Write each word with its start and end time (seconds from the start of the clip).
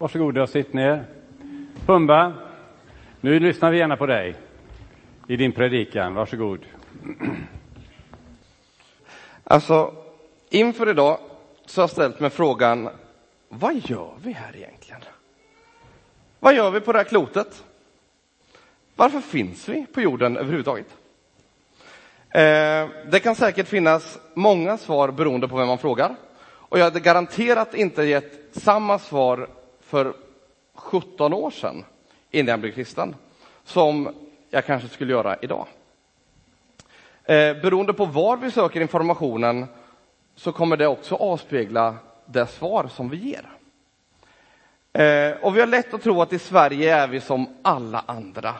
Varsågoda 0.00 0.42
och 0.42 0.48
sitt 0.48 0.72
ner. 0.72 1.04
Pumba, 1.86 2.32
nu 3.20 3.40
lyssnar 3.40 3.70
vi 3.70 3.78
gärna 3.78 3.96
på 3.96 4.06
dig 4.06 4.34
i 5.26 5.36
din 5.36 5.52
predikan. 5.52 6.14
Varsågod. 6.14 6.66
Alltså, 9.44 9.94
inför 10.50 10.88
idag 10.90 11.18
så 11.66 11.80
har 11.80 11.82
jag 11.82 11.90
ställt 11.90 12.20
mig 12.20 12.30
frågan, 12.30 12.88
vad 13.48 13.74
gör 13.74 14.12
vi 14.22 14.32
här 14.32 14.56
egentligen? 14.56 15.00
Vad 16.40 16.54
gör 16.54 16.70
vi 16.70 16.80
på 16.80 16.92
det 16.92 16.98
här 16.98 17.04
klotet? 17.04 17.64
Varför 18.96 19.20
finns 19.20 19.68
vi 19.68 19.86
på 19.86 20.00
jorden 20.00 20.36
överhuvudtaget? 20.36 20.96
Eh, 22.30 22.88
det 23.10 23.20
kan 23.22 23.34
säkert 23.34 23.68
finnas 23.68 24.18
många 24.34 24.76
svar 24.78 25.10
beroende 25.10 25.48
på 25.48 25.56
vem 25.56 25.66
man 25.66 25.78
frågar. 25.78 26.16
Och 26.40 26.78
jag 26.78 26.84
hade 26.84 27.00
garanterat 27.00 27.74
inte 27.74 28.02
gett 28.02 28.48
samma 28.52 28.98
svar 28.98 29.48
för 29.88 30.14
17 30.74 31.32
år 31.32 31.50
sedan, 31.50 31.84
innan 32.30 32.48
jag 32.48 32.60
blev 32.60 32.72
kristen, 32.72 33.14
som 33.64 34.14
jag 34.50 34.66
kanske 34.66 34.88
skulle 34.88 35.12
göra 35.12 35.36
idag. 35.42 35.66
Eh, 37.24 37.54
beroende 37.62 37.92
på 37.92 38.04
var 38.04 38.36
vi 38.36 38.50
söker 38.50 38.80
informationen 38.80 39.66
så 40.34 40.52
kommer 40.52 40.76
det 40.76 40.86
också 40.86 41.14
avspegla 41.14 41.96
det 42.26 42.46
svar 42.46 42.88
som 42.88 43.08
vi 43.08 43.16
ger. 43.16 43.48
Eh, 44.92 45.36
och 45.44 45.56
vi 45.56 45.60
har 45.60 45.66
lätt 45.66 45.94
att 45.94 46.02
tro 46.02 46.22
att 46.22 46.32
i 46.32 46.38
Sverige 46.38 46.96
är 46.96 47.08
vi 47.08 47.20
som 47.20 47.56
alla 47.62 48.04
andra. 48.06 48.54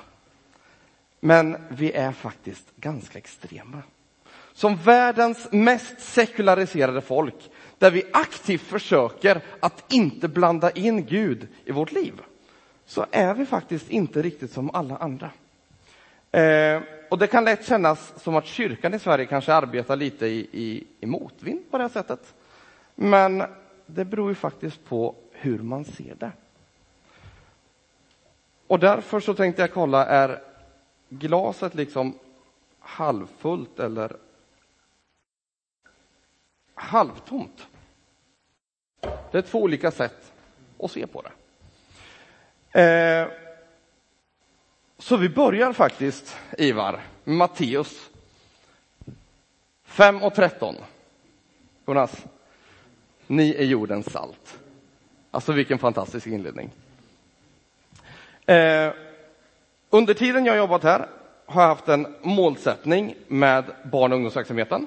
Men 1.21 1.57
vi 1.69 1.93
är 1.93 2.13
faktiskt 2.13 2.77
ganska 2.77 3.19
extrema. 3.19 3.83
Som 4.53 4.77
världens 4.77 5.49
mest 5.53 6.01
sekulariserade 6.01 7.01
folk, 7.01 7.51
där 7.79 7.91
vi 7.91 8.03
aktivt 8.13 8.63
försöker 8.63 9.41
att 9.61 9.93
inte 9.93 10.29
blanda 10.29 10.71
in 10.71 11.05
Gud 11.05 11.49
i 11.65 11.73
vårt 11.73 11.93
liv, 11.93 12.21
så 12.87 13.07
är 13.11 13.35
vi 13.35 13.47
faktiskt 13.47 13.91
inte 13.91 14.23
riktigt 14.23 14.53
som 14.53 14.71
alla 14.71 14.97
andra. 14.97 15.31
Eh, 16.33 16.83
och 17.09 17.19
det 17.19 17.27
kan 17.27 17.45
lätt 17.45 17.67
kännas 17.67 18.13
som 18.23 18.37
att 18.37 18.47
kyrkan 18.47 18.95
i 18.95 18.99
Sverige 18.99 19.27
kanske 19.27 19.55
arbetar 19.55 19.97
lite 19.97 20.27
i, 20.27 20.49
i, 20.53 20.85
i 21.01 21.07
motvind 21.07 21.71
på 21.71 21.79
det 21.79 21.85
här 21.85 21.91
sättet. 21.91 22.35
Men 22.95 23.43
det 23.87 24.05
beror 24.05 24.29
ju 24.29 24.35
faktiskt 24.35 24.85
på 24.85 25.15
hur 25.33 25.59
man 25.59 25.85
ser 25.85 26.15
det. 26.19 26.33
Och 28.67 28.79
därför 28.79 29.21
så 29.21 29.35
tänkte 29.35 29.63
jag 29.63 29.73
kolla, 29.73 30.07
är 30.07 30.43
glaset 31.09 31.75
liksom 31.75 32.15
halvfullt 32.79 33.81
eller 33.81 34.17
halvtomt? 36.79 37.67
Det 39.31 39.39
är 39.39 39.43
två 39.43 39.63
olika 39.63 39.91
sätt 39.91 40.33
att 40.79 40.91
se 40.91 41.07
på 41.07 41.23
det. 41.23 41.31
Eh, 42.81 43.29
så 44.99 45.17
vi 45.17 45.29
börjar 45.29 45.73
faktiskt, 45.73 46.37
Ivar, 46.59 47.01
med 47.25 47.37
Matteus 47.37 48.11
5 49.85 50.23
och 50.23 50.35
13. 50.35 50.75
Jonas, 51.87 52.25
ni 53.27 53.55
är 53.55 53.65
jordens 53.65 54.13
salt. 54.13 54.59
Alltså 55.31 55.53
vilken 55.53 55.79
fantastisk 55.79 56.27
inledning. 56.27 56.71
Eh, 58.47 58.93
under 59.91 60.15
tiden 60.15 60.47
jag 60.47 60.57
jobbat 60.57 60.83
här 60.83 61.09
har 61.47 61.63
jag 61.63 61.69
haft 61.69 61.89
en 61.89 62.15
målsättning 62.23 63.15
med 63.29 63.65
barn 63.83 64.13
och 64.13 64.17
ungdomsverksamheten. 64.17 64.87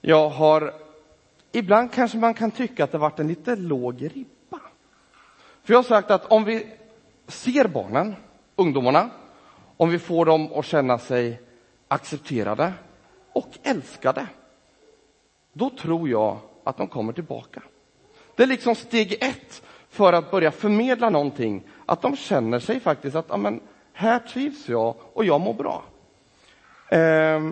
Jag 0.00 0.28
har, 0.28 0.74
ibland 1.52 1.92
kanske 1.92 2.18
man 2.18 2.34
kan 2.34 2.50
tycka 2.50 2.84
att 2.84 2.92
det 2.92 2.98
varit 2.98 3.18
en 3.18 3.28
lite 3.28 3.56
låg 3.56 4.02
ribba. 4.02 4.60
För 5.62 5.72
jag 5.72 5.78
har 5.78 5.82
sagt 5.82 6.10
att 6.10 6.26
om 6.26 6.44
vi 6.44 6.66
ser 7.26 7.68
barnen, 7.68 8.14
ungdomarna, 8.56 9.10
om 9.76 9.90
vi 9.90 9.98
får 9.98 10.24
dem 10.24 10.52
att 10.52 10.64
känna 10.64 10.98
sig 10.98 11.40
accepterade 11.88 12.72
och 13.32 13.58
älskade, 13.62 14.26
då 15.52 15.70
tror 15.70 16.08
jag 16.08 16.38
att 16.64 16.76
de 16.76 16.88
kommer 16.88 17.12
tillbaka. 17.12 17.62
Det 18.36 18.42
är 18.42 18.46
liksom 18.46 18.74
steg 18.74 19.12
ett 19.20 19.62
för 19.88 20.12
att 20.12 20.30
börja 20.30 20.50
förmedla 20.50 21.10
någonting, 21.10 21.62
att 21.86 22.02
de 22.02 22.16
känner 22.16 22.58
sig 22.58 22.80
faktiskt 22.80 23.16
att 23.16 23.30
amen, 23.30 23.60
här 23.92 24.18
trivs 24.18 24.68
jag 24.68 24.94
och 25.12 25.24
jag 25.24 25.40
mår 25.40 25.54
bra. 25.54 25.84
Eh, 26.88 27.50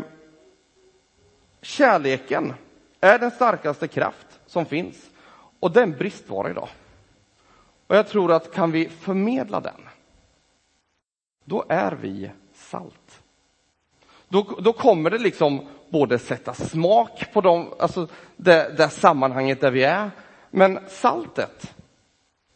kärleken 1.63 2.55
är 3.01 3.19
den 3.19 3.31
starkaste 3.31 3.89
kraft 3.89 4.41
som 4.47 4.67
finns 4.67 5.11
och 5.61 5.71
det 5.71 5.81
är 5.81 5.85
en 5.85 5.99
bristvara 5.99 6.51
idag. 6.51 6.69
Och 7.87 7.97
jag 7.97 8.09
tror 8.09 8.33
att 8.33 8.55
kan 8.55 8.71
vi 8.71 8.89
förmedla 8.89 9.61
den, 9.61 9.89
då 11.45 11.65
är 11.69 11.93
vi 11.93 12.31
salt. 12.55 13.23
Då, 14.29 14.43
då 14.43 14.73
kommer 14.73 15.11
det 15.11 15.19
liksom 15.19 15.69
både 15.89 16.19
sätta 16.19 16.55
smak 16.55 17.33
på 17.33 17.41
dem, 17.41 17.75
alltså 17.79 18.09
det, 18.37 18.77
det 18.77 18.89
sammanhanget 18.89 19.61
där 19.61 19.71
vi 19.71 19.85
är, 19.85 20.11
men 20.51 20.79
saltet, 20.89 21.75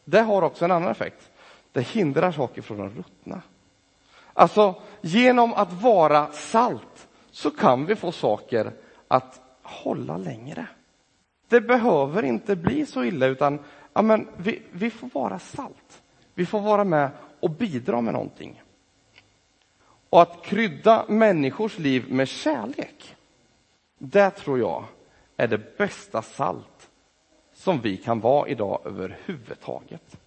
det 0.03 0.21
har 0.21 0.41
också 0.41 0.65
en 0.65 0.71
annan 0.71 0.91
effekt. 0.91 1.31
Det 1.71 1.81
hindrar 1.81 2.31
saker 2.31 2.61
från 2.61 2.87
att 2.87 2.95
ruttna. 2.95 3.41
Alltså, 4.33 4.75
genom 5.01 5.53
att 5.53 5.73
vara 5.73 6.31
salt 6.31 7.07
så 7.31 7.51
kan 7.51 7.85
vi 7.85 7.95
få 7.95 8.11
saker 8.11 8.71
att 9.07 9.41
hålla 9.65 10.17
längre. 10.17 10.67
Det 11.47 11.61
behöver 11.61 12.23
inte 12.23 12.55
bli 12.55 12.85
så 12.85 13.03
illa, 13.03 13.25
utan 13.25 13.59
ja, 13.93 14.01
men 14.01 14.27
vi, 14.37 14.61
vi 14.71 14.89
får 14.89 15.09
vara 15.13 15.39
salt. 15.39 16.01
Vi 16.33 16.45
får 16.45 16.61
vara 16.61 16.83
med 16.83 17.09
och 17.39 17.49
bidra 17.49 18.01
med 18.01 18.13
någonting. 18.13 18.61
Och 20.09 20.21
att 20.21 20.43
krydda 20.43 21.05
människors 21.07 21.79
liv 21.79 22.11
med 22.13 22.27
kärlek, 22.27 23.15
det 23.97 24.29
tror 24.29 24.59
jag 24.59 24.83
är 25.37 25.47
det 25.47 25.77
bästa 25.77 26.21
salt 26.21 26.89
som 27.53 27.81
vi 27.81 27.97
kan 27.97 28.19
vara 28.19 28.47
idag 28.47 28.81
överhuvudtaget. 28.85 30.17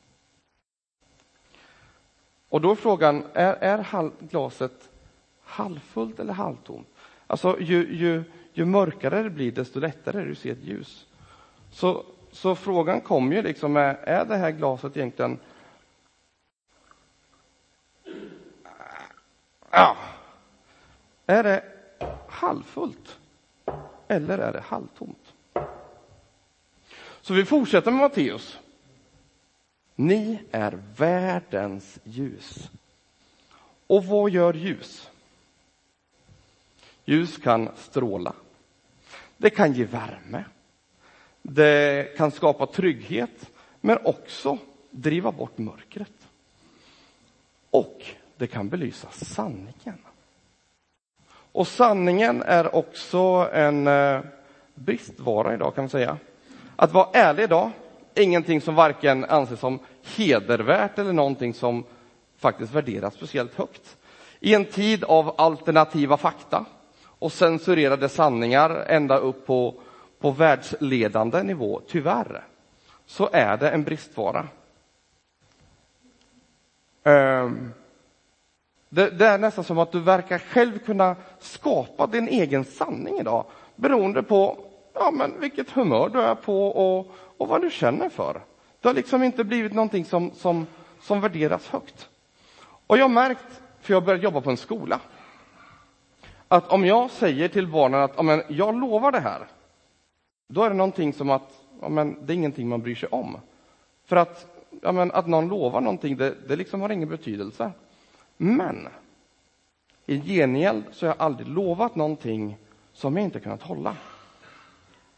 Och 2.49 2.61
då 2.61 2.71
är 2.71 2.75
frågan, 2.75 3.25
är, 3.33 3.55
är 3.55 4.11
glaset 4.29 4.89
halvfullt 5.43 6.21
eller 6.21 6.33
halvtomt? 6.33 6.89
Alltså, 7.27 7.61
ju, 7.61 7.95
ju, 7.97 8.25
ju 8.59 8.65
mörkare 8.65 9.23
det 9.23 9.31
blir, 9.31 9.53
desto 9.53 9.81
lättare 9.81 10.21
är 10.21 10.25
det 10.25 10.33
att 10.33 10.39
se 10.39 10.51
ett 10.51 10.65
ljus. 10.65 11.07
Så, 11.73 12.05
så 12.33 12.55
frågan 12.55 13.01
kommer 13.01 13.37
ju 13.37 13.43
liksom, 13.43 13.77
är, 13.77 13.95
är 13.95 14.25
det 14.25 14.37
här 14.37 14.51
glaset 14.51 14.97
egentligen 14.97 15.39
Ja. 19.71 19.97
Är 21.27 21.43
det 21.43 21.65
halvfullt 22.29 23.19
eller 24.09 24.39
är 24.39 24.53
det 24.53 24.61
halvtomt? 24.61 25.33
Så 27.21 27.35
vi 27.35 27.45
fortsätter 27.45 27.91
med 27.91 28.01
Matteus. 28.01 28.59
Ni 29.95 30.43
är 30.51 30.83
världens 30.97 31.99
ljus. 32.05 32.71
Och 33.87 34.05
vad 34.05 34.31
gör 34.31 34.55
ljus? 34.55 35.11
Ljus 37.05 37.39
kan 37.39 37.69
stråla. 37.77 38.33
Det 39.39 39.51
kan 39.51 39.73
ge 39.73 39.85
värme. 39.85 40.45
Det 41.43 42.17
kan 42.17 42.31
skapa 42.31 42.67
trygghet, 42.67 43.51
men 43.81 43.99
också 44.05 44.59
driva 44.91 45.33
bort 45.33 45.59
mörkret. 45.59 46.29
Och 47.71 48.05
det 48.37 48.47
kan 48.47 48.69
belysa 48.69 49.09
sanningen. 49.11 49.99
Och 51.53 51.69
sanningen 51.69 52.43
är 52.43 52.75
också 52.75 53.51
en 53.53 53.87
eh, 53.87 54.21
bristvara 54.75 55.55
idag, 55.55 55.75
kan 55.75 55.85
man 55.85 55.89
säga. 55.89 56.17
Att 56.77 56.93
vara 56.93 57.09
ärlig 57.13 57.43
idag, 57.43 57.71
ingenting 58.15 58.61
som 58.61 58.75
varken 58.75 59.25
anses 59.25 59.61
som 59.61 59.79
hedervärt 60.17 60.99
eller 60.99 61.13
någonting 61.13 61.55
som 61.55 61.85
faktiskt 62.37 62.73
värderas 62.73 63.15
speciellt 63.15 63.55
högt. 63.55 63.97
I 64.41 64.55
en 64.55 64.65
tid 64.65 65.05
av 65.05 65.35
alternativa 65.39 66.17
fakta 66.17 66.67
och 67.19 67.33
censurerade 67.33 68.09
sanningar 68.09 68.71
ända 68.71 69.17
upp 69.17 69.47
på, 69.47 69.75
på 70.19 70.31
världsledande 70.31 71.43
nivå, 71.43 71.81
tyvärr, 71.89 72.45
så 73.07 73.29
är 73.33 73.57
det 73.57 73.71
en 73.71 73.85
bristvara. 73.85 74.49
Det, 78.89 79.11
det, 79.11 79.27
är 79.27 79.39
nästan 79.39 79.65
som 79.65 79.79
att 79.79 79.93
du 79.93 80.01
verkar 80.01 80.39
själv 80.39 80.79
kunna 80.79 81.17
skapa 81.39 82.07
din 82.07 82.29
egen 82.29 82.65
sanning 82.65 83.19
idag 83.19 83.45
beroende 83.77 84.23
på 84.23 84.59
ja, 84.95 85.11
men 85.11 85.41
vilket 85.41 85.71
humör 85.71 86.09
du 86.09 86.21
är 86.21 86.35
på 86.35 86.69
och, 86.69 87.11
och 87.37 87.49
vad 87.49 87.63
du 87.63 87.71
känner 87.71 88.09
för. 88.09 88.41
Det 88.81 88.89
har 88.89 88.95
liksom 88.95 89.23
inte 89.23 89.45
blivit 89.45 89.73
någonting 89.73 90.05
som, 90.05 90.31
som, 90.35 90.67
som 91.01 91.21
värderas 91.21 91.69
högt. 91.69 92.09
Och 92.87 92.99
jag 92.99 93.05
har 93.05 93.09
märkt, 93.09 93.61
för 93.81 93.93
jag 93.93 94.01
har 94.01 94.07
börjat 94.07 94.23
jobba 94.23 94.41
på 94.41 94.51
en 94.51 94.57
skola, 94.57 95.01
att 96.49 96.69
om 96.69 96.85
jag 96.85 97.11
säger 97.11 97.49
till 97.49 97.67
barnen 97.67 98.01
att 98.01 98.25
men 98.25 98.43
jag 98.49 98.81
lovar 98.81 99.13
det 99.13 99.21
här, 99.21 99.47
då 100.49 100.63
är 100.63 100.71
det 100.71 100.77
någonting 100.77 101.13
som 101.13 101.31
att 101.31 101.65
men 101.89 102.27
det 102.27 102.33
är 102.33 102.35
ingenting 102.35 102.69
man 102.69 102.83
bryr 102.83 102.95
sig 102.95 103.09
om. 103.09 103.37
För 104.05 104.17
att 104.17 104.47
men 104.83 105.13
att 105.13 105.27
någon 105.27 105.49
lovar 105.49 105.81
någonting, 105.81 106.17
det, 106.17 106.35
det 106.49 106.57
liksom 106.57 106.81
har 106.81 106.91
ingen 106.91 107.09
betydelse. 107.09 107.71
Men 108.37 108.89
i 110.07 110.21
gengäld 110.21 110.85
så 110.93 111.07
har 111.07 111.15
jag 111.15 111.25
aldrig 111.25 111.49
lovat 111.49 111.97
någonting 111.97 112.57
som 112.93 113.17
jag 113.17 113.25
inte 113.25 113.41
kunnat 113.41 113.63
hålla. 113.63 113.97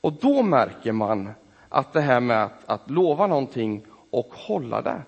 Och 0.01 0.13
då 0.13 0.43
märker 0.43 0.93
man 0.93 1.31
att 1.69 1.93
det 1.93 2.01
här 2.01 2.21
med 2.21 2.45
att, 2.45 2.63
att 2.67 2.91
lova 2.91 3.27
någonting 3.27 3.83
och 4.11 4.35
hålla 4.35 4.83
det 4.83 5.03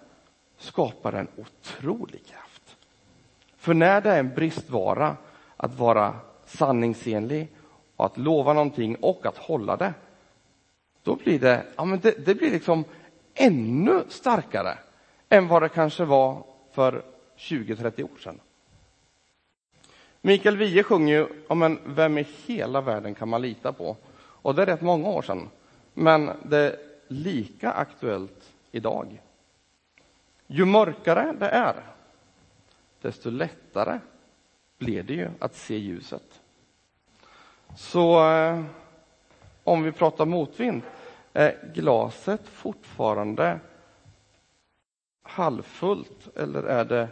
skapar 0.58 1.12
en 1.12 1.28
otrolig 1.36 2.26
kraft. 2.26 2.76
För 3.56 3.74
när 3.74 4.00
det 4.00 4.10
är 4.10 4.18
en 4.18 4.34
bristvara 4.34 5.16
att 5.62 5.78
vara 5.78 6.14
sanningsenlig 6.44 7.48
och 7.96 8.06
att 8.06 8.18
lova 8.18 8.52
någonting 8.52 8.96
och 8.96 9.26
att 9.26 9.36
hålla 9.36 9.76
det, 9.76 9.94
då 11.02 11.16
blir 11.16 11.38
det, 11.38 11.66
ja 11.76 11.84
men 11.84 12.00
det, 12.00 12.26
det 12.26 12.34
blir 12.34 12.50
liksom 12.50 12.84
ännu 13.34 14.04
starkare 14.08 14.78
än 15.28 15.48
vad 15.48 15.62
det 15.62 15.68
kanske 15.68 16.04
var 16.04 16.44
för 16.72 17.02
20-30 17.36 18.02
år 18.02 18.18
sedan. 18.18 18.40
Mikael 20.20 20.56
Wiehe 20.56 20.82
sjunger 20.82 21.14
ju 21.14 21.26
om 21.48 21.62
en 21.62 21.78
Vem 21.84 22.18
i 22.18 22.26
hela 22.46 22.80
världen 22.80 23.14
kan 23.14 23.28
man 23.28 23.42
lita 23.42 23.72
på? 23.72 23.96
Och 24.14 24.54
det 24.54 24.62
är 24.62 24.66
rätt 24.66 24.82
många 24.82 25.08
år 25.08 25.22
sedan. 25.22 25.48
Men 25.94 26.30
det 26.42 26.58
är 26.58 26.76
lika 27.08 27.72
aktuellt 27.72 28.52
idag. 28.70 29.22
Ju 30.46 30.64
mörkare 30.64 31.34
det 31.38 31.48
är, 31.48 31.74
desto 33.00 33.30
lättare 33.30 33.98
blir 34.82 35.02
det 35.02 35.14
ju 35.14 35.30
att 35.38 35.54
se 35.54 35.76
ljuset. 35.78 36.40
Så 37.76 38.30
eh, 38.30 38.64
om 39.64 39.82
vi 39.82 39.92
pratar 39.92 40.26
motvind, 40.26 40.82
är 41.32 41.72
glaset 41.74 42.48
fortfarande 42.48 43.60
halvfullt 45.22 46.36
eller 46.36 46.62
är 46.62 46.84
det 46.84 47.08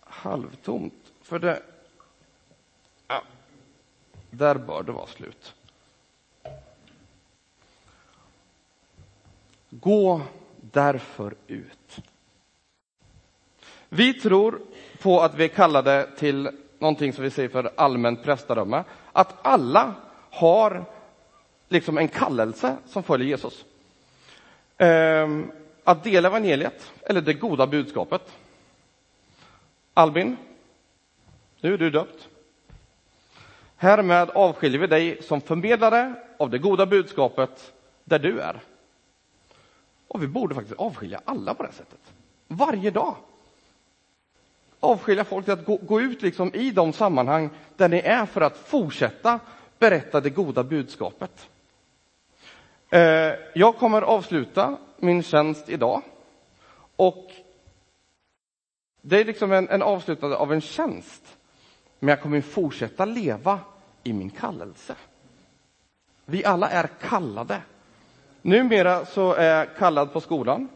halvtomt? 0.00 1.12
För 1.22 1.38
det... 1.38 1.62
Ja, 3.08 3.22
där 4.30 4.54
bör 4.54 4.82
det 4.82 4.92
vara 4.92 5.06
slut. 5.06 5.54
Gå 9.70 10.20
därför 10.60 11.34
ut. 11.46 12.00
Vi 13.88 14.14
tror 14.14 14.60
på 15.02 15.20
att 15.20 15.34
vi 15.34 15.44
är 15.44 15.48
kallade 15.48 16.08
till 16.16 16.50
någonting 16.82 17.12
som 17.12 17.24
vi 17.24 17.30
säger 17.30 17.48
för 17.48 17.70
allmänt 17.76 18.22
prästadöme. 18.22 18.84
Att 19.12 19.34
alla 19.42 19.94
har 20.30 20.84
liksom 21.68 21.98
en 21.98 22.08
kallelse 22.08 22.76
som 22.86 23.02
följer 23.02 23.28
Jesus. 23.28 23.64
Ehm, 24.78 25.52
att 25.84 26.04
dela 26.04 26.28
evangeliet, 26.28 26.92
eller 27.02 27.20
det 27.20 27.34
goda 27.34 27.66
budskapet. 27.66 28.22
Albin, 29.94 30.36
nu 31.60 31.74
är 31.74 31.78
du 31.78 31.90
döpt. 31.90 32.28
Härmed 33.76 34.30
avskiljer 34.30 34.80
vi 34.80 34.86
dig 34.86 35.22
som 35.22 35.40
förmedlare 35.40 36.14
av 36.38 36.50
det 36.50 36.58
goda 36.58 36.86
budskapet 36.86 37.72
där 38.04 38.18
du 38.18 38.40
är. 38.40 38.60
Och 40.08 40.22
vi 40.22 40.26
borde 40.26 40.54
faktiskt 40.54 40.78
avskilja 40.78 41.20
alla 41.24 41.54
på 41.54 41.62
det 41.62 41.72
sättet. 41.72 42.00
Varje 42.48 42.90
dag. 42.90 43.16
Avskilja 44.84 45.24
folk 45.24 45.44
till 45.44 45.54
att 45.54 45.64
gå, 45.64 45.76
gå 45.76 46.00
ut 46.00 46.22
liksom 46.22 46.54
i 46.54 46.70
de 46.70 46.92
sammanhang 46.92 47.50
där 47.76 47.88
ni 47.88 47.98
är 47.98 48.26
för 48.26 48.40
att 48.40 48.56
fortsätta 48.56 49.40
berätta 49.78 50.20
det 50.20 50.30
goda 50.30 50.64
budskapet. 50.64 51.48
Eh, 52.90 53.32
jag 53.54 53.76
kommer 53.76 54.02
avsluta 54.02 54.76
min 54.96 55.22
tjänst 55.22 55.68
idag. 55.68 56.02
Och 56.96 57.30
det 59.00 59.20
är 59.20 59.24
liksom 59.24 59.52
en, 59.52 59.68
en 59.68 59.82
avslutande 59.82 60.36
av 60.36 60.52
en 60.52 60.60
tjänst. 60.60 61.36
Men 61.98 62.08
jag 62.08 62.20
kommer 62.20 62.40
fortsätta 62.40 63.04
leva 63.04 63.60
i 64.02 64.12
min 64.12 64.30
kallelse. 64.30 64.94
Vi 66.24 66.44
alla 66.44 66.70
är 66.70 66.86
kallade. 66.86 67.62
Numera 68.42 69.06
så 69.06 69.32
är 69.34 69.58
jag 69.58 69.76
kallad 69.76 70.12
på 70.12 70.20
skolan. 70.20 70.68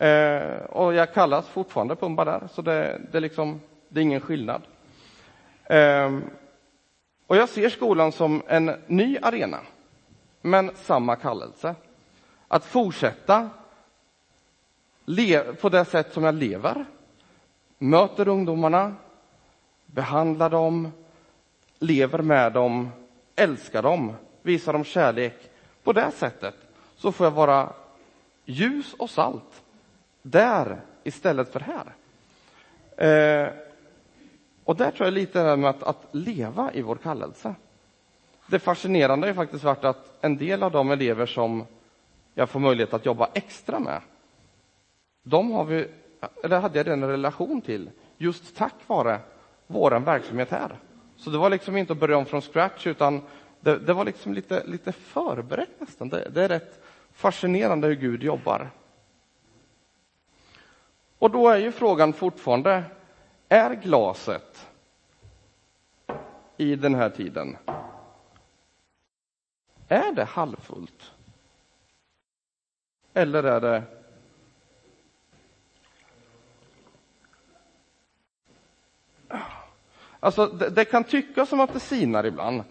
Eh, 0.00 0.62
och 0.62 0.94
jag 0.94 1.14
kallas 1.14 1.48
fortfarande 1.48 1.96
Pumba 1.96 2.24
där, 2.24 2.48
så 2.52 2.62
det, 2.62 3.00
det, 3.12 3.20
liksom, 3.20 3.60
det 3.88 4.00
är 4.00 4.02
ingen 4.02 4.20
skillnad. 4.20 4.62
Eh, 5.64 6.18
och 7.26 7.36
jag 7.36 7.48
ser 7.48 7.68
skolan 7.68 8.12
som 8.12 8.42
en 8.46 8.72
ny 8.86 9.18
arena, 9.22 9.58
men 10.40 10.70
samma 10.74 11.16
kallelse. 11.16 11.74
Att 12.48 12.64
fortsätta 12.64 13.50
på 15.60 15.68
det 15.68 15.84
sätt 15.84 16.12
som 16.12 16.24
jag 16.24 16.34
lever, 16.34 16.84
möter 17.78 18.28
ungdomarna, 18.28 18.94
behandlar 19.86 20.50
dem, 20.50 20.92
lever 21.78 22.22
med 22.22 22.52
dem, 22.52 22.90
älskar 23.36 23.82
dem, 23.82 24.12
visar 24.42 24.72
dem 24.72 24.84
kärlek. 24.84 25.50
På 25.82 25.92
det 25.92 26.10
sättet 26.10 26.54
så 26.96 27.12
får 27.12 27.26
jag 27.26 27.30
vara 27.30 27.72
ljus 28.44 28.94
och 28.94 29.10
salt 29.10 29.62
där 30.22 30.80
istället 31.04 31.52
för 31.52 31.60
här. 31.60 31.94
Eh, 32.96 33.48
och 34.64 34.76
där 34.76 34.90
tror 34.90 35.06
jag 35.06 35.14
lite 35.14 35.42
det 35.42 35.56
med 35.56 35.70
att, 35.70 35.82
att 35.82 36.06
leva 36.10 36.72
i 36.72 36.82
vår 36.82 36.96
kallelse. 36.96 37.54
Det 38.46 38.58
fascinerande 38.58 39.26
har 39.26 39.34
faktiskt 39.34 39.64
varit 39.64 39.84
att 39.84 40.18
en 40.20 40.36
del 40.36 40.62
av 40.62 40.72
de 40.72 40.90
elever 40.90 41.26
som 41.26 41.66
jag 42.34 42.50
får 42.50 42.60
möjlighet 42.60 42.94
att 42.94 43.06
jobba 43.06 43.28
extra 43.34 43.78
med, 43.78 44.00
de 45.22 45.52
har 45.52 45.64
vi, 45.64 45.88
eller 46.44 46.60
hade 46.60 46.78
jag 46.78 46.88
en 46.88 47.04
relation 47.04 47.60
till 47.60 47.90
just 48.18 48.56
tack 48.56 48.74
vare 48.86 49.18
vår 49.66 49.90
verksamhet 50.00 50.50
här. 50.50 50.78
Så 51.16 51.30
det 51.30 51.38
var 51.38 51.50
liksom 51.50 51.76
inte 51.76 51.92
att 51.92 51.98
börja 51.98 52.16
om 52.16 52.26
från 52.26 52.42
scratch, 52.42 52.86
utan 52.86 53.22
det, 53.60 53.78
det 53.78 53.92
var 53.92 54.04
liksom 54.04 54.34
lite, 54.34 54.66
lite 54.66 54.92
förberett 54.92 55.80
nästan. 55.80 56.08
Det, 56.08 56.30
det 56.30 56.44
är 56.44 56.48
rätt 56.48 56.84
fascinerande 57.12 57.88
hur 57.88 57.94
Gud 57.94 58.22
jobbar. 58.22 58.70
Och 61.20 61.30
då 61.30 61.48
är 61.48 61.56
ju 61.58 61.72
frågan 61.72 62.12
fortfarande, 62.12 62.84
är 63.48 63.74
glaset 63.74 64.68
i 66.56 66.76
den 66.76 66.94
här 66.94 67.10
tiden, 67.10 67.56
är 69.88 70.12
det 70.12 70.24
halvfullt? 70.24 71.12
Eller 73.14 73.42
är 73.42 73.60
det 73.60 73.82
Alltså, 80.20 80.46
det, 80.46 80.70
det, 80.70 80.84
kan 80.84 81.04
tyckas 81.04 81.48
som 81.48 81.60
att 81.60 81.72
det 81.72 81.80
sinar 81.80 82.24
ibland, 82.24 82.62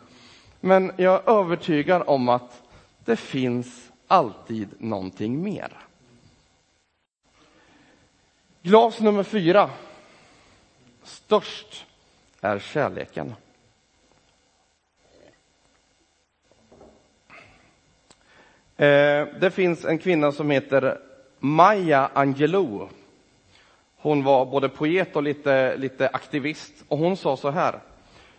men 0.60 0.92
jag 0.98 1.14
är 1.14 1.40
övertygad 1.40 2.04
om 2.08 2.30
att 2.30 2.64
det 3.06 3.16
finns 3.16 3.92
alltid 4.08 4.70
någonting 4.78 5.44
mer. 5.44 5.89
Glas 8.62 9.00
nummer 9.00 9.24
fyra. 9.24 9.70
Störst 11.04 11.86
är 12.42 12.60
kärleken. 12.60 13.34
Eh, 18.78 19.28
det 19.40 19.54
finns 19.54 19.86
en 19.86 19.98
kvinna 19.98 20.32
som 20.32 20.50
heter 20.50 21.00
Maya 21.40 22.10
Angelou. 22.14 22.88
Hon 23.98 24.24
var 24.24 24.46
både 24.46 24.70
poet 24.70 25.16
och 25.16 25.24
lite, 25.24 25.78
lite 25.78 26.10
aktivist 26.10 26.74
och 26.88 26.98
hon 26.98 27.18
sa 27.18 27.38
så 27.38 27.50
här. 27.50 27.80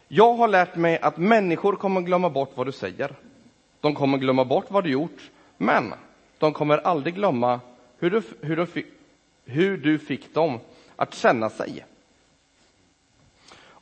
Jag 0.09 0.35
har 0.35 0.49
lärt 0.49 0.77
mig 0.77 0.99
att 0.99 1.17
människor 1.17 1.77
kommer 1.77 2.01
glömma 2.01 2.31
bort 2.31 2.53
vad 2.55 2.67
du 2.67 2.73
säger. 2.73 3.15
De 3.81 3.95
kommer 3.95 4.19
glömma 4.19 4.45
bort 4.45 4.67
vad 4.69 4.85
du 4.85 4.91
gjort, 4.91 5.31
men 5.57 5.95
de 6.39 6.53
kommer 6.53 6.79
aldrig 6.79 7.15
glömma 7.15 7.61
hur 7.99 8.11
du, 8.11 8.23
hur 8.41 8.57
du, 8.57 8.67
hur 9.45 9.77
du 9.77 9.99
fick 9.99 10.35
dem 10.35 10.61
att 10.97 11.15
känna 11.15 11.51
sig. 11.51 11.85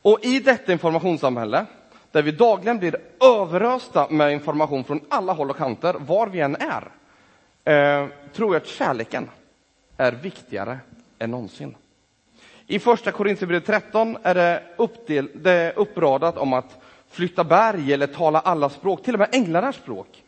Och 0.03 0.25
i 0.25 0.41
detta 0.41 0.73
informationssamhälle, 0.73 1.67
där 2.12 2.23
vi 2.23 2.31
dagligen 2.31 2.79
blir 2.79 2.97
överösta 3.21 4.09
med 4.11 4.33
information 4.33 4.85
från 4.85 5.00
alla 5.09 5.33
håll 5.33 5.50
och 5.50 5.57
kanter, 5.57 5.95
var 5.95 6.27
vi 6.27 6.41
än 6.41 6.57
är, 6.57 6.88
eh, 7.65 8.09
tror 8.33 8.55
jag 8.55 8.62
att 8.62 8.69
kärleken 8.69 9.31
är 9.97 10.12
viktigare 10.12 10.79
än 11.19 11.31
någonsin. 11.31 11.75
I 12.67 12.79
första 12.79 13.12
Korintierbrevet 13.12 13.67
13 13.67 14.17
är 14.23 14.35
det, 14.35 14.62
uppdel, 14.77 15.31
det 15.35 15.53
är 15.53 15.79
uppradat 15.79 16.37
om 16.37 16.53
att 16.53 16.79
flytta 17.11 17.45
berg 17.45 17.93
eller 17.93 18.07
tala 18.07 18.41
alla 18.41 18.69
språk, 18.69 19.03
till 19.03 19.15
och 19.15 19.21
med 19.21 19.29
änglarnas 19.33 19.77
språk. 19.77 20.23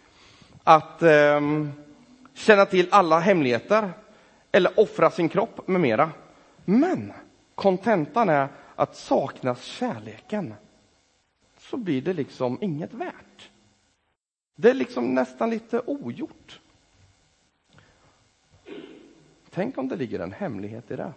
Att 0.64 1.02
eh, 1.02 1.40
känna 2.34 2.64
till 2.64 2.88
alla 2.90 3.18
hemligheter 3.18 3.92
eller 4.52 4.80
offra 4.80 5.10
sin 5.10 5.28
kropp 5.28 5.68
med 5.68 5.80
mera. 5.80 6.10
Men 6.64 7.12
kontentan 7.54 8.28
är 8.28 8.48
att 8.74 8.96
saknas 8.96 9.62
kärleken 9.62 10.54
så 11.58 11.76
blir 11.76 12.02
det 12.02 12.12
liksom 12.12 12.58
inget 12.60 12.94
värt. 12.94 13.50
Det 14.56 14.70
är 14.70 14.74
liksom 14.74 15.14
nästan 15.14 15.50
lite 15.50 15.80
ogjort. 15.86 16.60
Tänk 19.50 19.78
om 19.78 19.88
det 19.88 19.96
ligger 19.96 20.20
en 20.20 20.32
hemlighet 20.32 20.90
i 20.90 20.96
det. 20.96 21.12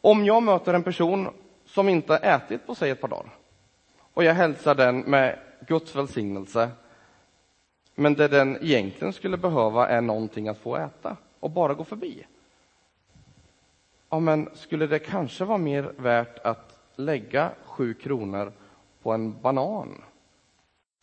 Om 0.00 0.24
jag 0.24 0.42
möter 0.42 0.74
en 0.74 0.82
person 0.82 1.28
som 1.64 1.88
inte 1.88 2.16
ätit 2.16 2.66
på 2.66 2.74
sig 2.74 2.90
ett 2.90 3.00
par 3.00 3.08
dagar 3.08 3.30
och 4.14 4.24
jag 4.24 4.34
hälsar 4.34 4.74
den 4.74 5.00
med 5.00 5.38
Guds 5.66 5.96
välsignelse 5.96 6.70
men 7.94 8.14
det 8.14 8.28
den 8.28 8.58
egentligen 8.64 9.12
skulle 9.12 9.36
behöva 9.36 9.88
är 9.88 10.00
någonting 10.00 10.48
att 10.48 10.58
få 10.58 10.76
äta 10.76 11.16
och 11.42 11.50
bara 11.50 11.74
gå 11.74 11.84
förbi. 11.84 12.26
Ja, 14.10 14.20
men 14.20 14.48
skulle 14.54 14.86
det 14.86 14.98
kanske 14.98 15.44
vara 15.44 15.58
mer 15.58 15.92
värt 15.96 16.38
att 16.38 16.78
lägga 16.96 17.50
sju 17.64 17.94
kronor 17.94 18.52
på 19.02 19.12
en 19.12 19.40
banan 19.40 20.02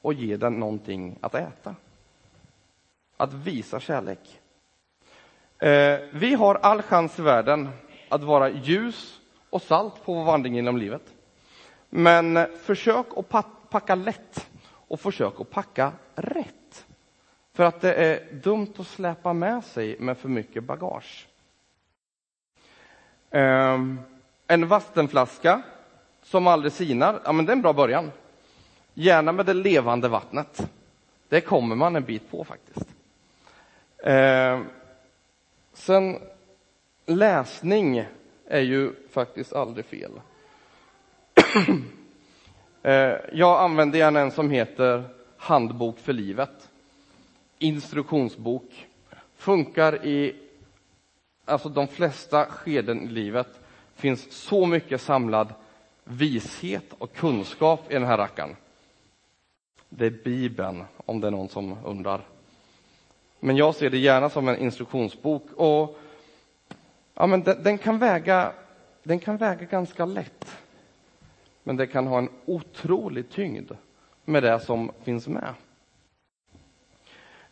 och 0.02 0.14
ge 0.14 0.38
den 0.38 0.54
någonting 0.54 1.18
att 1.22 1.36
äta? 1.36 1.76
Att 3.18 3.34
visa 3.34 3.80
kärlek. 3.80 4.40
Eh, 5.58 6.00
vi 6.12 6.34
har 6.34 6.56
all 6.56 6.82
chans 6.82 7.20
i 7.20 7.22
världen 7.22 7.70
att 8.10 8.24
vara 8.24 8.50
ljus 8.50 9.20
och 9.50 9.62
salt 9.62 10.06
på 10.06 10.14
vår 10.14 10.24
vandring 10.24 10.56
genom 10.56 10.78
livet. 10.78 11.14
Men 11.90 12.58
försök 12.58 13.06
att 13.18 13.30
packa 13.70 13.96
lätt 13.96 14.50
och 14.66 15.00
försök 15.00 15.42
att 15.42 15.50
packa 15.50 15.92
rätt. 16.16 16.59
För 17.60 17.66
att 17.66 17.82
det 17.82 17.94
är 17.94 18.34
dumt 18.34 18.74
att 18.78 18.88
släpa 18.88 19.34
med 19.34 19.64
sig 19.64 19.96
med 20.00 20.18
för 20.18 20.30
mycket 20.30 20.64
bagage. 20.64 21.28
Um, 23.32 24.00
en 24.48 24.68
vattenflaska 24.68 25.62
som 26.24 26.48
aldrig 26.48 26.74
sinar, 26.74 27.20
ja 27.26 27.32
men 27.32 27.46
det 27.46 27.52
är 27.52 27.56
en 27.56 27.62
bra 27.62 27.74
början. 27.74 28.12
Gärna 28.94 29.32
med 29.32 29.46
det 29.46 29.54
levande 29.54 30.08
vattnet. 30.08 30.70
Det 31.30 31.42
kommer 31.42 31.76
man 31.76 31.96
en 31.96 32.04
bit 32.04 32.32
på 32.32 32.44
faktiskt. 32.44 32.88
Ehm, 34.04 34.66
sen 35.74 36.20
läsning 37.06 38.06
är 38.48 38.62
ju 38.62 38.94
faktiskt 39.12 39.54
aldrig 39.54 39.86
fel. 39.86 40.12
Ehm, 42.84 43.18
jag 43.34 43.60
använder 43.60 44.00
gärna 44.00 44.20
en 44.20 44.32
som 44.32 44.50
heter 44.50 45.04
Handbok 45.38 46.00
för 46.00 46.14
livet. 46.14 46.70
Instruktionsbok. 47.60 48.88
Funkar 49.36 50.06
i 50.06 50.36
alltså 51.46 51.70
de 51.70 51.88
flesta 51.88 52.46
skeden 52.46 53.02
i 53.04 53.08
livet 53.08 53.48
finns 53.96 54.32
så 54.32 54.66
mycket 54.66 55.02
samlad 55.02 55.54
vishet 56.04 56.94
och 56.98 57.14
kunskap 57.14 57.92
i 57.92 57.94
den 57.94 58.04
här 58.04 58.18
rackaren. 58.18 58.56
Det 59.90 60.06
är 60.06 60.24
Bibeln, 60.24 60.84
om 61.06 61.22
det 61.22 61.28
är 61.28 61.32
någon 61.32 61.50
som 61.50 61.78
undrar. 61.86 62.22
Men 63.40 63.58
jag 63.58 63.76
ser 63.76 63.90
det 63.90 63.98
gärna 63.98 64.30
som 64.30 64.48
en 64.48 64.58
instruktionsbok 64.58 65.46
och 65.56 66.00
ja, 67.14 67.28
men 67.28 67.44
den, 67.44 67.64
den, 67.64 67.78
kan 67.78 68.00
väga, 68.00 68.52
den 69.04 69.20
kan 69.20 69.38
väga 69.38 69.66
ganska 69.66 70.06
lätt. 70.06 70.58
Men 71.64 71.78
det 71.78 71.88
kan 71.88 72.08
ha 72.08 72.18
en 72.18 72.30
otrolig 72.46 73.30
tyngd 73.30 73.72
med 74.26 74.44
det 74.44 74.60
som 74.60 74.92
finns 75.04 75.28
med. 75.28 75.54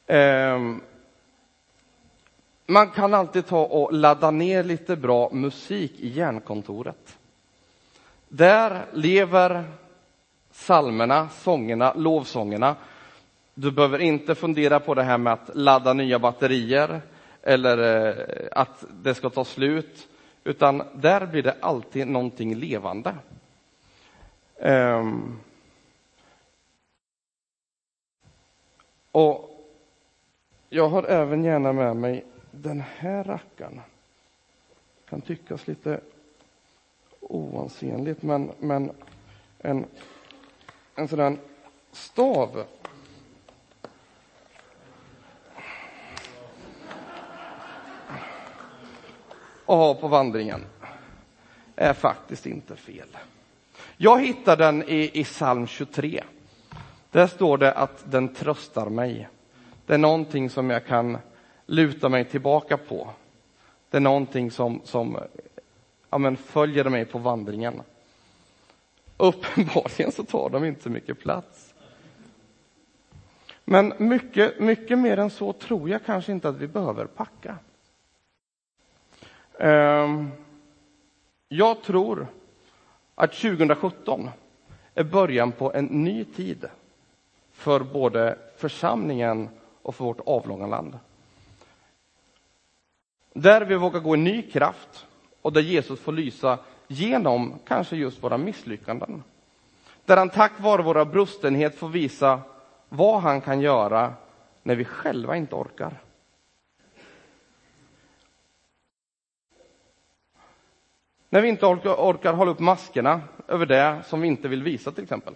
Ehm, 0.07 0.81
man 2.65 2.89
kan 2.89 3.13
alltid 3.13 3.47
ta 3.47 3.65
och 3.65 3.93
ladda 3.93 4.31
ner 4.31 4.63
lite 4.63 4.95
bra 4.95 5.29
musik 5.31 5.99
i 5.99 6.07
hjärnkontoret. 6.07 7.17
Där 8.27 8.85
lever 8.93 9.63
salmerna, 10.51 11.29
sångerna, 11.29 11.93
lovsångerna. 11.93 12.75
Du 13.53 13.71
behöver 13.71 13.99
inte 13.99 14.35
fundera 14.35 14.79
på 14.79 14.93
det 14.93 15.03
här 15.03 15.17
med 15.17 15.33
att 15.33 15.49
ladda 15.53 15.93
nya 15.93 16.19
batterier 16.19 17.01
eller 17.41 18.07
eh, 18.07 18.47
att 18.51 18.85
det 19.03 19.15
ska 19.15 19.29
ta 19.29 19.45
slut, 19.45 20.07
utan 20.43 20.83
där 20.93 21.25
blir 21.25 21.43
det 21.43 21.55
alltid 21.59 22.07
någonting 22.07 22.55
levande. 22.55 23.15
Ehm, 24.59 25.39
och 29.11 29.56
jag 30.69 30.89
har 30.89 31.03
även 31.03 31.43
gärna 31.43 31.73
med 31.73 31.95
mig 31.95 32.25
den 32.51 32.83
här 32.97 33.23
rackaren 33.23 33.81
kan 35.09 35.21
tyckas 35.21 35.67
lite 35.67 35.99
oansenligt, 37.19 38.21
men, 38.21 38.51
men 38.59 38.91
en, 39.59 39.85
en 40.95 41.07
sådan 41.07 41.39
stav 41.91 42.63
att 49.65 49.77
ha 49.77 49.95
på 49.95 50.07
vandringen 50.07 50.65
är 51.75 51.93
faktiskt 51.93 52.45
inte 52.45 52.75
fel. 52.75 53.17
Jag 53.97 54.21
hittade 54.21 54.63
den 54.65 54.83
i, 54.83 55.11
i 55.13 55.23
psalm 55.23 55.67
23. 55.67 56.23
Där 57.11 57.27
står 57.27 57.57
det 57.57 57.73
att 57.73 58.11
den 58.11 58.33
tröstar 58.33 58.89
mig. 58.89 59.27
Det 59.87 59.93
är 59.93 59.97
någonting 59.97 60.49
som 60.49 60.69
jag 60.69 60.85
kan 60.85 61.17
luta 61.65 62.09
mig 62.09 62.25
tillbaka 62.25 62.77
på. 62.77 63.09
Det 63.89 63.97
är 63.97 64.01
någonting 64.01 64.51
som, 64.51 64.81
som 64.83 65.17
ja, 66.09 66.17
men 66.17 66.37
följer 66.37 66.83
mig 66.83 67.05
på 67.05 67.19
vandringen. 67.19 67.81
Uppenbarligen 69.17 70.11
så 70.11 70.23
tar 70.23 70.49
de 70.49 70.65
inte 70.65 70.83
så 70.83 70.89
mycket 70.89 71.19
plats. 71.19 71.73
Men 73.65 73.93
mycket, 73.97 74.59
mycket 74.59 74.99
mer 74.99 75.17
än 75.19 75.29
så 75.29 75.53
tror 75.53 75.89
jag 75.89 76.05
kanske 76.05 76.31
inte 76.31 76.49
att 76.49 76.57
vi 76.57 76.67
behöver 76.67 77.05
packa. 77.05 77.57
Ehm, 79.59 80.31
jag 81.47 81.81
tror 81.83 82.27
att 83.15 83.33
2017 83.33 84.29
är 84.93 85.03
början 85.03 85.51
på 85.51 85.73
en 85.73 85.85
ny 85.85 86.23
tid 86.23 86.65
för 87.51 87.79
både 87.79 88.37
församlingen 88.57 89.49
och 89.87 89.95
för 89.95 90.05
vårt 90.05 90.19
avlånga 90.25 90.67
land. 90.67 90.99
Där 93.33 93.65
vi 93.65 93.75
vågar 93.75 93.99
gå 93.99 94.15
i 94.15 94.17
ny 94.17 94.41
kraft 94.41 95.05
och 95.41 95.53
där 95.53 95.61
Jesus 95.61 95.99
får 95.99 96.11
lysa 96.11 96.59
genom 96.87 97.59
kanske 97.67 97.95
just 97.95 98.23
våra 98.23 98.37
misslyckanden. 98.37 99.23
Där 100.05 100.17
han 100.17 100.29
tack 100.29 100.59
vare 100.59 100.81
våra 100.81 101.05
brustenhet 101.05 101.75
får 101.75 101.89
visa 101.89 102.41
vad 102.89 103.21
han 103.21 103.41
kan 103.41 103.61
göra 103.61 104.13
när 104.63 104.75
vi 104.75 104.85
själva 104.85 105.35
inte 105.35 105.55
orkar. 105.55 106.01
När 111.29 111.41
vi 111.41 111.49
inte 111.49 111.65
orkar, 111.65 111.93
orkar 111.93 112.33
hålla 112.33 112.51
upp 112.51 112.59
maskerna 112.59 113.21
över 113.47 113.65
det 113.65 114.03
som 114.05 114.21
vi 114.21 114.27
inte 114.27 114.47
vill 114.47 114.63
visa 114.63 114.91
till 114.91 115.03
exempel. 115.03 115.35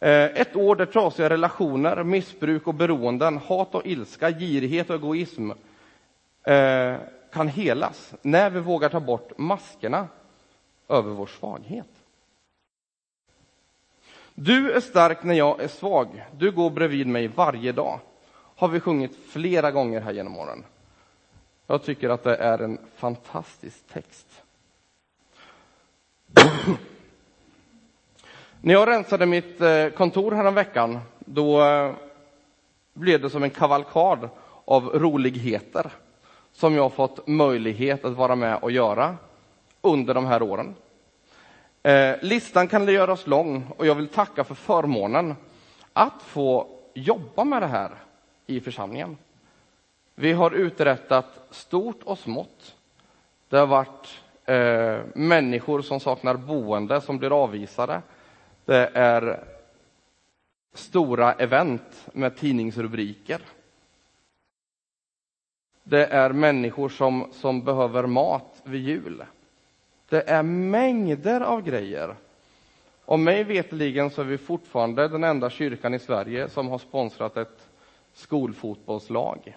Eh, 0.00 0.24
ett 0.24 0.56
år 0.56 0.76
där 0.76 0.86
trasiga 0.86 1.30
relationer, 1.30 2.04
missbruk 2.04 2.66
och 2.66 2.74
beroenden, 2.74 3.38
hat 3.38 3.74
och 3.74 3.86
ilska, 3.86 4.30
girighet 4.30 4.90
och 4.90 4.96
egoism 4.96 5.50
eh, 6.42 6.96
kan 7.32 7.48
helas 7.48 8.14
när 8.22 8.50
vi 8.50 8.60
vågar 8.60 8.88
ta 8.88 9.00
bort 9.00 9.38
maskerna 9.38 10.08
över 10.88 11.10
vår 11.10 11.26
svaghet. 11.26 11.88
Du 14.34 14.72
är 14.72 14.80
stark 14.80 15.22
när 15.22 15.34
jag 15.34 15.60
är 15.60 15.68
svag. 15.68 16.24
Du 16.32 16.50
går 16.50 16.70
bredvid 16.70 17.06
mig 17.06 17.28
varje 17.28 17.72
dag. 17.72 18.00
Har 18.56 18.68
vi 18.68 18.80
sjungit 18.80 19.16
flera 19.30 19.70
gånger 19.70 20.00
här 20.00 20.12
genom 20.12 20.38
åren. 20.38 20.64
Jag 21.66 21.82
tycker 21.82 22.08
att 22.08 22.24
det 22.24 22.36
är 22.36 22.58
en 22.58 22.78
fantastisk 22.96 23.78
text. 23.92 24.42
När 28.60 28.74
jag 28.74 28.88
rensade 28.88 29.26
mitt 29.26 29.60
eh, 29.60 29.88
kontor 29.88 30.32
här 30.32 30.50
veckan, 30.50 30.98
då 31.18 31.62
eh, 31.64 31.92
blev 32.92 33.20
det 33.20 33.30
som 33.30 33.42
en 33.42 33.50
kavalkad 33.50 34.28
av 34.64 34.86
roligheter 34.88 35.90
som 36.52 36.74
jag 36.74 36.92
fått 36.92 37.26
möjlighet 37.26 38.04
att 38.04 38.12
vara 38.12 38.34
med 38.34 38.58
och 38.62 38.70
göra 38.70 39.16
under 39.80 40.14
de 40.14 40.26
här 40.26 40.42
åren. 40.42 40.74
Eh, 41.82 42.14
listan 42.22 42.68
kan 42.68 42.88
göras 42.88 43.26
lång 43.26 43.66
och 43.76 43.86
jag 43.86 43.94
vill 43.94 44.08
tacka 44.08 44.44
för 44.44 44.54
förmånen 44.54 45.36
att 45.92 46.22
få 46.22 46.66
jobba 46.94 47.44
med 47.44 47.62
det 47.62 47.66
här 47.66 47.90
i 48.46 48.60
församlingen. 48.60 49.16
Vi 50.14 50.32
har 50.32 50.50
uträttat 50.50 51.46
stort 51.50 52.02
och 52.04 52.18
smått. 52.18 52.74
Det 53.48 53.56
har 53.56 53.66
varit 53.66 54.20
eh, 54.44 54.98
människor 55.14 55.82
som 55.82 56.00
saknar 56.00 56.34
boende 56.34 57.00
som 57.00 57.18
blir 57.18 57.42
avvisade. 57.42 58.02
Det 58.68 58.90
är 58.94 59.44
stora 60.74 61.32
event 61.32 62.06
med 62.12 62.36
tidningsrubriker. 62.36 63.40
Det 65.82 66.06
är 66.06 66.32
människor 66.32 66.88
som, 66.88 67.28
som 67.32 67.64
behöver 67.64 68.06
mat 68.06 68.60
vid 68.62 68.82
jul. 68.82 69.24
Det 70.08 70.30
är 70.30 70.42
mängder 70.42 71.40
av 71.40 71.62
grejer. 71.62 72.14
Och 73.04 73.18
mig 73.18 73.44
veteligen 73.44 74.10
så 74.10 74.20
är 74.20 74.24
vi 74.24 74.38
fortfarande 74.38 75.08
den 75.08 75.24
enda 75.24 75.50
kyrkan 75.50 75.94
i 75.94 75.98
Sverige 75.98 76.48
som 76.48 76.68
har 76.68 76.78
sponsrat 76.78 77.36
ett 77.36 77.68
skolfotbollslag. 78.12 79.56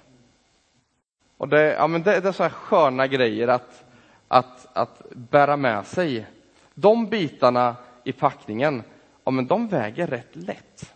Och 1.38 1.48
det, 1.48 1.74
ja, 1.74 1.88
men 1.88 2.04
det, 2.04 2.20
det 2.20 2.28
är 2.28 2.32
så 2.32 2.44
här 2.44 2.50
sköna 2.50 3.08
grejer 3.08 3.48
att, 3.48 3.84
att, 4.28 4.68
att 4.74 5.02
bära 5.10 5.58
med 5.58 5.86
sig. 5.86 6.26
De 6.74 7.06
bitarna 7.06 7.76
i 8.04 8.12
packningen, 8.12 8.84
ja, 9.24 9.32
men 9.32 9.48
de 9.48 9.68
väger 9.68 10.08
rätt 10.08 10.36
lätt. 10.36 10.94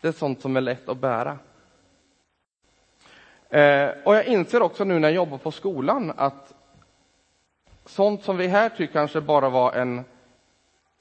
Det 0.00 0.08
är 0.08 0.12
sånt 0.12 0.42
som 0.42 0.56
är 0.56 0.60
lätt 0.60 0.88
att 0.88 0.98
bära. 0.98 1.38
Eh, 3.50 3.90
och 4.04 4.14
jag 4.14 4.26
inser 4.26 4.62
också 4.62 4.84
nu 4.84 4.98
när 4.98 5.08
jag 5.08 5.14
jobbar 5.14 5.38
på 5.38 5.50
skolan 5.50 6.12
att 6.16 6.54
sånt 7.86 8.24
som 8.24 8.36
vi 8.36 8.46
här 8.46 8.68
tycker 8.68 8.92
kanske 8.92 9.20
bara 9.20 9.48
var 9.48 9.72
en 9.72 10.04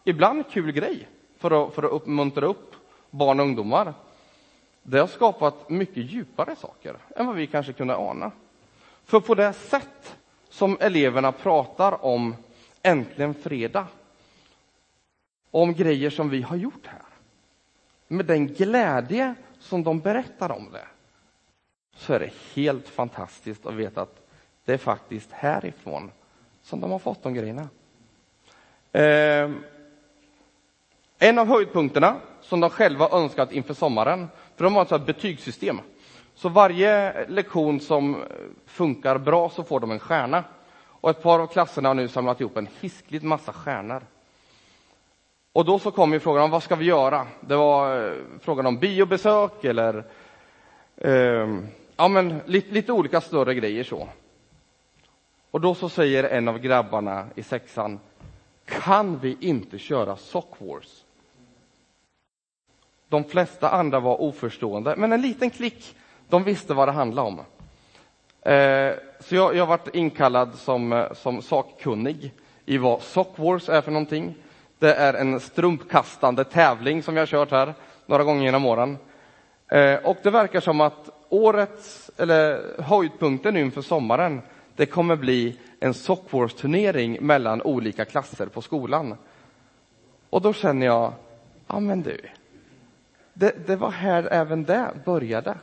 ibland 0.04 0.44
kul 0.52 0.72
grej 0.72 1.08
för 1.38 1.68
att, 1.68 1.74
för 1.74 1.84
att 1.84 1.92
uppmuntra 1.92 2.46
upp 2.46 2.76
barn 3.10 3.40
och 3.40 3.46
ungdomar. 3.46 3.94
Det 4.84 5.00
har 5.00 5.08
skapat 5.08 5.70
mycket 5.70 6.12
djupare 6.12 6.56
saker 6.56 6.96
än 7.16 7.26
vad 7.26 7.36
vi 7.36 7.48
kanske 7.48 7.74
kunde 7.74 7.96
ana. 7.96 8.32
För 9.06 9.20
på 9.20 9.36
det 9.36 9.54
sätt 9.54 10.18
som 10.50 10.78
eleverna 10.80 11.32
pratar 11.32 12.06
om 12.06 12.36
Äntligen 12.82 13.34
fredag, 13.34 13.88
om 15.52 15.74
grejer 15.74 16.10
som 16.10 16.30
vi 16.30 16.42
har 16.42 16.56
gjort 16.56 16.88
här, 16.88 17.02
med 18.08 18.26
den 18.26 18.48
glädje 18.48 19.36
som 19.60 19.84
de 19.84 20.00
berättar 20.00 20.52
om 20.52 20.72
det, 20.72 20.88
så 21.96 22.14
är 22.14 22.20
det 22.20 22.32
helt 22.54 22.90
fantastiskt 22.90 23.66
att 23.66 23.74
veta 23.74 24.02
att 24.02 24.28
det 24.66 24.74
är 24.74 24.78
faktiskt 24.78 25.32
härifrån 25.32 26.12
som 26.64 26.80
de 26.80 26.92
har 26.92 27.00
fått 27.00 27.24
de 27.24 27.34
grejerna. 27.34 27.70
Eh, 28.92 29.52
en 31.20 31.40
av 31.40 31.48
höjdpunkterna 31.48 32.16
som 32.42 32.60
de 32.60 32.70
själva 32.70 33.10
önskat 33.10 33.52
inför 33.52 33.74
sommaren, 33.74 34.28
för 34.56 34.64
de 34.64 34.76
har 34.76 34.96
ett 34.96 35.06
betygssystem. 35.06 35.82
Så 36.36 36.50
varje 36.50 37.26
lektion 37.28 37.80
som 37.80 38.16
eh, 38.16 38.28
funkar 38.66 39.18
bra 39.18 39.50
så 39.50 39.64
får 39.64 39.80
de 39.80 39.92
en 39.92 40.00
stjärna. 40.00 40.44
Och 40.80 41.10
ett 41.10 41.22
par 41.22 41.40
av 41.40 41.48
klasserna 41.48 41.90
har 41.90 41.94
nu 41.94 42.08
samlat 42.08 42.42
ihop 42.42 42.58
en 42.58 42.68
hiskligt 42.80 43.24
massa 43.24 43.54
stjärnor. 43.54 44.04
Och 45.58 45.66
då 45.66 45.80
så 45.80 45.92
kom 45.92 46.14
ju 46.14 46.20
frågan 46.20 46.44
om 46.44 46.52
vad 46.52 46.64
ska 46.64 46.76
vi 46.76 46.86
göra? 46.86 47.28
Det 47.40 47.56
var 47.56 48.08
eh, 48.08 48.14
frågan 48.42 48.66
om 48.66 48.78
biobesök 48.78 49.64
eller 49.64 50.04
eh, 50.98 51.60
ja, 51.96 52.08
men 52.08 52.42
lite, 52.46 52.74
lite 52.74 52.92
olika 52.92 53.22
större 53.22 53.56
grejer 53.56 53.84
så. 53.84 54.08
Och 55.52 55.62
då 55.62 55.76
så 55.76 55.90
säger 55.90 56.24
en 56.24 56.48
av 56.48 56.60
grabbarna 56.60 57.28
i 57.36 57.44
sexan, 57.44 58.00
kan 58.66 59.20
vi 59.20 59.38
inte 59.40 59.78
köra 59.78 60.16
Sock 60.16 60.54
Wars? 60.58 61.04
De 63.10 63.24
flesta 63.24 63.70
andra 63.70 64.00
var 64.00 64.22
oförstående, 64.22 64.96
men 64.96 65.14
en 65.14 65.22
liten 65.22 65.50
klick, 65.50 65.96
de 66.30 66.44
visste 66.44 66.74
vad 66.74 66.88
det 66.88 66.92
handlade 66.92 67.28
om. 67.28 67.40
Eh, 68.52 68.94
så 69.20 69.36
jag, 69.36 69.56
jag 69.56 69.66
varit 69.66 69.96
inkallad 69.96 70.56
som, 70.56 70.94
eh, 70.94 71.14
som 71.14 71.42
sakkunnig 71.42 72.32
i 72.66 72.78
vad 72.78 73.02
Sock 73.02 73.34
Wars 73.40 73.70
är 73.70 73.82
för 73.82 73.92
någonting. 73.92 74.36
Det 74.80 74.94
är 74.94 75.14
en 75.14 75.40
strumpkastande 75.40 76.44
tävling 76.44 77.04
som 77.04 77.14
vi 77.14 77.20
har 77.20 77.28
kört 77.28 77.52
här 77.52 77.74
några 78.06 78.24
gånger 78.24 78.44
genom 78.44 78.66
åren. 78.66 78.98
Eh, 79.72 79.96
och 79.96 80.18
det 80.24 80.30
verkar 80.30 80.60
som 80.60 80.82
att 80.82 81.10
årets, 81.30 82.12
eller 82.18 82.62
höjdpunkten 82.82 83.54
nu 83.54 83.62
inför 83.62 83.82
sommaren, 83.82 84.42
det 84.76 84.86
kommer 84.86 85.16
bli 85.16 85.58
en 85.80 85.94
sockvårdsturnering 85.94 87.18
mellan 87.22 87.62
olika 87.62 88.06
klasser 88.06 88.46
på 88.46 88.62
skolan. 88.62 89.16
Och 90.30 90.42
då 90.42 90.54
känner 90.54 90.86
jag, 90.86 91.14
ja 91.68 91.80
men 91.80 92.02
du, 92.02 92.22
det, 93.34 93.68
det 93.68 93.76
var 93.76 93.92
här 93.92 94.28
även 94.32 94.64
det 94.64 94.92
började. 95.06 95.56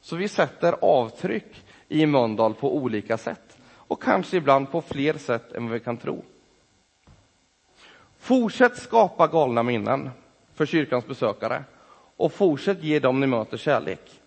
Så 0.00 0.16
vi 0.16 0.28
sätter 0.28 0.74
avtryck 0.80 1.64
i 1.88 2.06
Mölndal 2.06 2.54
på 2.54 2.76
olika 2.76 3.18
sätt 3.18 3.56
och 3.74 4.02
kanske 4.02 4.36
ibland 4.36 4.70
på 4.70 4.82
fler 4.82 5.14
sätt 5.14 5.52
än 5.52 5.64
vad 5.64 5.72
vi 5.72 5.80
kan 5.80 5.96
tro. 5.96 6.24
Fortsätt 8.20 8.78
skapa 8.78 9.26
galna 9.26 9.62
minnen 9.62 10.10
för 10.54 10.66
kyrkans 10.66 11.06
besökare 11.06 11.64
och 12.16 12.32
fortsätt 12.32 12.82
ge 12.82 12.98
dem 12.98 13.20
ni 13.20 13.26
möter 13.26 13.56
kärlek. 13.56 14.20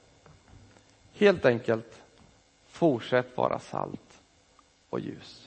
Helt 1.13 1.45
enkelt, 1.45 2.01
fortsätt 2.67 3.37
vara 3.37 3.59
salt 3.59 4.21
och 4.89 4.99
ljus. 4.99 5.42